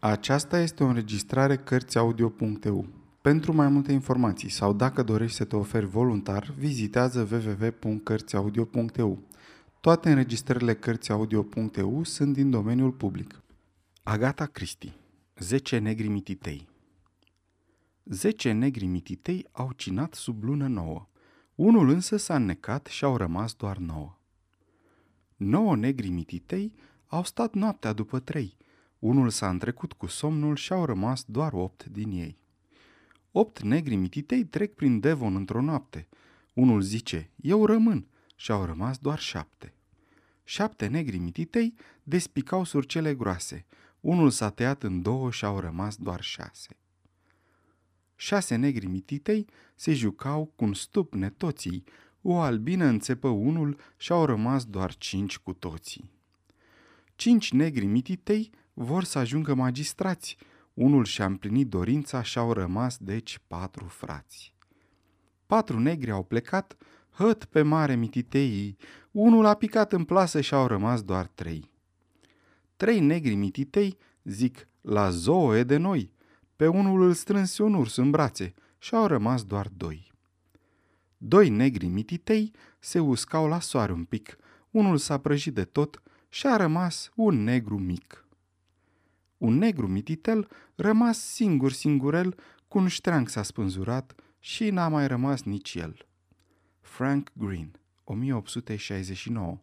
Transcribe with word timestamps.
Aceasta 0.00 0.58
este 0.60 0.84
o 0.84 0.86
înregistrare 0.86 1.56
Cărțiaudio.eu. 1.56 2.86
Pentru 3.20 3.54
mai 3.54 3.68
multe 3.68 3.92
informații 3.92 4.48
sau 4.48 4.72
dacă 4.72 5.02
dorești 5.02 5.36
să 5.36 5.44
te 5.44 5.56
oferi 5.56 5.86
voluntar, 5.86 6.54
vizitează 6.58 7.28
www.cărțiaudio.eu. 7.30 9.18
Toate 9.80 10.08
înregistrările 10.08 10.74
Cărțiaudio.eu 10.74 12.04
sunt 12.04 12.32
din 12.32 12.50
domeniul 12.50 12.92
public. 12.92 13.42
Agata 14.02 14.46
Cristi 14.46 14.92
10 15.38 15.78
negri 15.78 16.08
mititei 16.08 16.68
Zece 18.04 18.52
negri 18.52 18.86
mititei 18.86 19.46
au 19.52 19.72
cinat 19.76 20.14
sub 20.14 20.42
lună 20.42 20.66
nouă. 20.66 21.08
Unul 21.54 21.88
însă 21.88 22.16
s-a 22.16 22.34
înnecat 22.34 22.86
și 22.86 23.04
au 23.04 23.16
rămas 23.16 23.54
doar 23.54 23.76
nouă. 23.76 24.18
Nouă 25.36 25.76
negri 25.76 26.08
mititei 26.08 26.72
au 27.06 27.24
stat 27.24 27.54
noaptea 27.54 27.92
după 27.92 28.18
trei. 28.18 28.56
Unul 28.98 29.30
s-a 29.30 29.48
întrecut 29.48 29.92
cu 29.92 30.06
somnul 30.06 30.56
și 30.56 30.72
au 30.72 30.84
rămas 30.84 31.24
doar 31.24 31.52
opt 31.52 31.84
din 31.84 32.10
ei. 32.10 32.38
Opt 33.32 33.62
negri 33.62 33.94
mititei 33.94 34.44
trec 34.44 34.74
prin 34.74 35.00
Devon 35.00 35.34
într-o 35.34 35.60
noapte. 35.60 36.08
Unul 36.54 36.80
zice, 36.80 37.30
eu 37.36 37.66
rămân, 37.66 38.06
și 38.36 38.50
au 38.50 38.64
rămas 38.64 38.98
doar 38.98 39.18
șapte. 39.18 39.74
Șapte 40.44 40.86
negri 40.86 41.18
mititei 41.18 41.74
despicau 42.02 42.64
surcele 42.64 43.14
groase. 43.14 43.66
Unul 44.00 44.30
s-a 44.30 44.50
tăiat 44.50 44.82
în 44.82 45.02
două 45.02 45.30
și 45.30 45.44
au 45.44 45.60
rămas 45.60 45.96
doar 45.96 46.20
șase. 46.20 46.76
Șase 48.16 48.56
negri 48.56 48.86
mititei 48.86 49.46
se 49.74 49.92
jucau 49.92 50.52
cu 50.56 50.64
un 50.64 50.74
stup 50.74 51.14
netoții. 51.14 51.84
O 52.22 52.38
albină 52.38 52.84
înțepă 52.84 53.28
unul 53.28 53.78
și 53.96 54.12
au 54.12 54.24
rămas 54.24 54.64
doar 54.64 54.96
cinci 54.96 55.38
cu 55.38 55.52
toții. 55.52 56.10
Cinci 57.16 57.52
negri 57.52 57.86
mititei 57.86 58.50
vor 58.80 59.04
să 59.04 59.18
ajungă 59.18 59.54
magistrați. 59.54 60.36
Unul 60.74 61.04
și-a 61.04 61.24
împlinit 61.24 61.68
dorința 61.68 62.22
și 62.22 62.38
au 62.38 62.52
rămas 62.52 62.96
deci 62.96 63.40
patru 63.46 63.84
frați. 63.84 64.54
Patru 65.46 65.78
negri 65.78 66.10
au 66.10 66.22
plecat, 66.22 66.76
hăt 67.10 67.44
pe 67.44 67.62
mare 67.62 67.94
mititeii, 67.94 68.76
unul 69.10 69.46
a 69.46 69.54
picat 69.54 69.92
în 69.92 70.04
plasă 70.04 70.40
și 70.40 70.54
au 70.54 70.66
rămas 70.66 71.02
doar 71.02 71.26
trei. 71.26 71.70
Trei 72.76 73.00
negri 73.00 73.34
mititei 73.34 73.98
zic, 74.24 74.68
la 74.80 75.10
zoo 75.10 75.56
e 75.56 75.62
de 75.62 75.76
noi, 75.76 76.12
pe 76.56 76.66
unul 76.66 77.02
îl 77.02 77.12
strânse 77.12 77.62
un 77.62 77.74
urs 77.74 77.96
în 77.96 78.10
brațe 78.10 78.54
și 78.78 78.94
au 78.94 79.06
rămas 79.06 79.44
doar 79.44 79.68
doi. 79.76 80.12
Doi 81.16 81.48
negri 81.48 81.86
mititei 81.86 82.52
se 82.78 82.98
uscau 82.98 83.46
la 83.46 83.60
soare 83.60 83.92
un 83.92 84.04
pic, 84.04 84.36
unul 84.70 84.96
s-a 84.96 85.18
prăjit 85.18 85.54
de 85.54 85.64
tot 85.64 86.02
și 86.28 86.46
a 86.46 86.56
rămas 86.56 87.10
un 87.14 87.42
negru 87.42 87.78
mic. 87.78 88.27
Un 89.38 89.58
negru 89.58 89.88
mititel 89.88 90.48
rămas 90.74 91.18
singur 91.18 91.72
singurel, 91.72 92.34
cu 92.68 92.78
un 92.78 92.88
ștreang 92.88 93.28
s-a 93.28 93.42
spânzurat 93.42 94.14
și 94.38 94.70
n-a 94.70 94.88
mai 94.88 95.06
rămas 95.06 95.42
nici 95.42 95.74
el. 95.74 96.06
Frank 96.80 97.30
Green, 97.32 97.80
1869 98.04 99.62